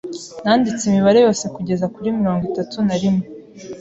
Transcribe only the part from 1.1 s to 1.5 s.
yose